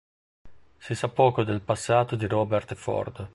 [0.79, 3.29] Si sa poco del passato di Robert Ford.